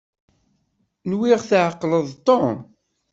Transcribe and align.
Nwiɣ 1.09 1.41
tɛeqleḍ-d 1.49 2.17
Tom. 2.27 2.57